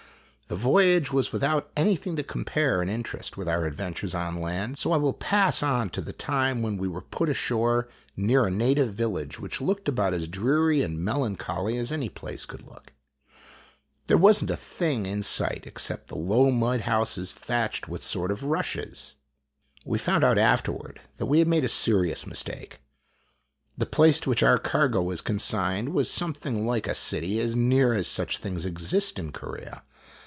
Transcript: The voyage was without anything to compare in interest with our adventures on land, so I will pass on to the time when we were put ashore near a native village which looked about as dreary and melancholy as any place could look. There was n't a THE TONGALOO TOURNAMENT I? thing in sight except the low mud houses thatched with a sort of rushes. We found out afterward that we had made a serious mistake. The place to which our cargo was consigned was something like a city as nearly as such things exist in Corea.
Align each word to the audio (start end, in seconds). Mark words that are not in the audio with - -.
The 0.47 0.57
voyage 0.57 1.13
was 1.13 1.31
without 1.31 1.71
anything 1.77 2.17
to 2.17 2.23
compare 2.23 2.81
in 2.81 2.89
interest 2.89 3.37
with 3.37 3.47
our 3.47 3.65
adventures 3.65 4.13
on 4.13 4.41
land, 4.41 4.77
so 4.77 4.91
I 4.91 4.97
will 4.97 5.13
pass 5.13 5.63
on 5.63 5.89
to 5.91 6.01
the 6.01 6.11
time 6.11 6.61
when 6.61 6.77
we 6.77 6.89
were 6.89 6.99
put 6.99 7.29
ashore 7.29 7.87
near 8.17 8.45
a 8.45 8.51
native 8.51 8.91
village 8.93 9.39
which 9.39 9.61
looked 9.61 9.87
about 9.87 10.13
as 10.13 10.27
dreary 10.27 10.81
and 10.81 10.99
melancholy 10.99 11.77
as 11.77 11.89
any 11.89 12.09
place 12.09 12.45
could 12.45 12.67
look. 12.67 12.91
There 14.07 14.17
was 14.17 14.43
n't 14.43 14.49
a 14.49 14.53
THE 14.53 14.57
TONGALOO 14.59 14.77
TOURNAMENT 14.77 15.05
I? 15.07 15.07
thing 15.09 15.13
in 15.19 15.23
sight 15.23 15.63
except 15.65 16.07
the 16.09 16.17
low 16.17 16.51
mud 16.51 16.81
houses 16.81 17.33
thatched 17.33 17.87
with 17.87 18.01
a 18.01 18.03
sort 18.03 18.29
of 18.29 18.43
rushes. 18.43 19.15
We 19.85 19.97
found 19.99 20.25
out 20.25 20.37
afterward 20.37 20.99
that 21.15 21.27
we 21.27 21.39
had 21.39 21.47
made 21.47 21.63
a 21.63 21.69
serious 21.69 22.27
mistake. 22.27 22.81
The 23.77 23.85
place 23.85 24.19
to 24.19 24.29
which 24.29 24.43
our 24.43 24.57
cargo 24.57 25.01
was 25.01 25.21
consigned 25.21 25.93
was 25.93 26.11
something 26.11 26.67
like 26.67 26.87
a 26.89 26.93
city 26.93 27.39
as 27.39 27.55
nearly 27.55 27.99
as 27.99 28.09
such 28.09 28.39
things 28.39 28.65
exist 28.65 29.17
in 29.17 29.31
Corea. 29.31 29.83